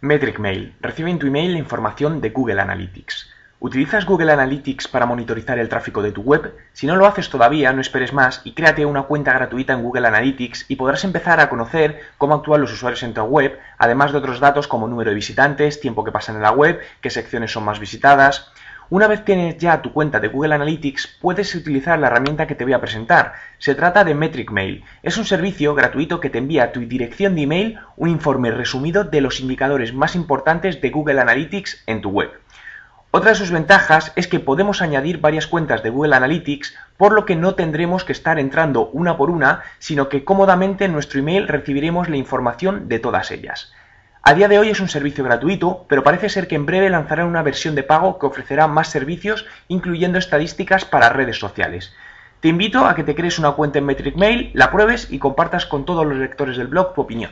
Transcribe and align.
Metric 0.00 0.38
Mail. 0.38 0.76
Recibe 0.80 1.10
en 1.10 1.18
tu 1.18 1.26
email 1.26 1.52
la 1.52 1.58
información 1.58 2.20
de 2.20 2.30
Google 2.30 2.60
Analytics. 2.60 3.30
¿Utilizas 3.58 4.06
Google 4.06 4.30
Analytics 4.30 4.86
para 4.86 5.06
monitorizar 5.06 5.58
el 5.58 5.68
tráfico 5.68 6.02
de 6.02 6.12
tu 6.12 6.22
web? 6.22 6.54
Si 6.72 6.86
no 6.86 6.94
lo 6.94 7.04
haces 7.04 7.28
todavía, 7.28 7.72
no 7.72 7.80
esperes 7.80 8.12
más 8.12 8.40
y 8.44 8.52
créate 8.52 8.86
una 8.86 9.02
cuenta 9.02 9.32
gratuita 9.32 9.72
en 9.72 9.82
Google 9.82 10.06
Analytics 10.06 10.66
y 10.68 10.76
podrás 10.76 11.02
empezar 11.02 11.40
a 11.40 11.48
conocer 11.48 12.00
cómo 12.16 12.36
actúan 12.36 12.60
los 12.60 12.72
usuarios 12.72 13.02
en 13.02 13.12
tu 13.12 13.22
web, 13.22 13.58
además 13.76 14.12
de 14.12 14.18
otros 14.18 14.38
datos 14.38 14.68
como 14.68 14.86
número 14.86 15.10
de 15.10 15.16
visitantes, 15.16 15.80
tiempo 15.80 16.04
que 16.04 16.12
pasan 16.12 16.36
en 16.36 16.42
la 16.42 16.52
web, 16.52 16.80
qué 17.00 17.10
secciones 17.10 17.50
son 17.50 17.64
más 17.64 17.80
visitadas. 17.80 18.52
Una 18.90 19.06
vez 19.06 19.22
tienes 19.22 19.58
ya 19.58 19.82
tu 19.82 19.92
cuenta 19.92 20.18
de 20.18 20.28
Google 20.28 20.54
Analytics, 20.54 21.18
puedes 21.20 21.54
utilizar 21.54 21.98
la 21.98 22.06
herramienta 22.06 22.46
que 22.46 22.54
te 22.54 22.64
voy 22.64 22.72
a 22.72 22.80
presentar. 22.80 23.34
Se 23.58 23.74
trata 23.74 24.02
de 24.02 24.14
Metric 24.14 24.50
Mail. 24.50 24.82
Es 25.02 25.18
un 25.18 25.26
servicio 25.26 25.74
gratuito 25.74 26.20
que 26.20 26.30
te 26.30 26.38
envía 26.38 26.64
a 26.64 26.72
tu 26.72 26.80
dirección 26.80 27.34
de 27.34 27.42
email 27.42 27.78
un 27.98 28.08
informe 28.08 28.50
resumido 28.50 29.04
de 29.04 29.20
los 29.20 29.40
indicadores 29.40 29.92
más 29.92 30.16
importantes 30.16 30.80
de 30.80 30.88
Google 30.88 31.20
Analytics 31.20 31.82
en 31.86 32.00
tu 32.00 32.08
web. 32.08 32.30
Otra 33.10 33.32
de 33.32 33.36
sus 33.36 33.50
ventajas 33.50 34.10
es 34.16 34.26
que 34.26 34.40
podemos 34.40 34.80
añadir 34.80 35.20
varias 35.20 35.46
cuentas 35.46 35.82
de 35.82 35.90
Google 35.90 36.16
Analytics, 36.16 36.74
por 36.96 37.12
lo 37.12 37.26
que 37.26 37.36
no 37.36 37.56
tendremos 37.56 38.04
que 38.04 38.12
estar 38.12 38.38
entrando 38.38 38.88
una 38.94 39.18
por 39.18 39.28
una, 39.28 39.64
sino 39.78 40.08
que 40.08 40.24
cómodamente 40.24 40.86
en 40.86 40.92
nuestro 40.92 41.20
email 41.20 41.46
recibiremos 41.46 42.08
la 42.08 42.16
información 42.16 42.88
de 42.88 43.00
todas 43.00 43.32
ellas. 43.32 43.70
A 44.28 44.34
día 44.34 44.46
de 44.46 44.58
hoy 44.58 44.68
es 44.68 44.80
un 44.80 44.90
servicio 44.90 45.24
gratuito, 45.24 45.86
pero 45.88 46.02
parece 46.02 46.28
ser 46.28 46.48
que 46.48 46.54
en 46.54 46.66
breve 46.66 46.90
lanzarán 46.90 47.28
una 47.28 47.42
versión 47.42 47.74
de 47.74 47.82
pago 47.82 48.18
que 48.18 48.26
ofrecerá 48.26 48.66
más 48.66 48.88
servicios, 48.88 49.46
incluyendo 49.68 50.18
estadísticas 50.18 50.84
para 50.84 51.08
redes 51.08 51.38
sociales. 51.38 51.94
Te 52.40 52.48
invito 52.48 52.84
a 52.84 52.94
que 52.94 53.04
te 53.04 53.14
crees 53.14 53.38
una 53.38 53.52
cuenta 53.52 53.78
en 53.78 53.86
Metric 53.86 54.16
Mail, 54.16 54.50
la 54.52 54.70
pruebes 54.70 55.10
y 55.10 55.18
compartas 55.18 55.64
con 55.64 55.86
todos 55.86 56.04
los 56.04 56.18
lectores 56.18 56.58
del 56.58 56.66
blog 56.66 56.92
tu 56.92 57.00
opinión. 57.00 57.30